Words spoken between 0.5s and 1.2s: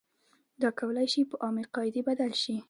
دا کولای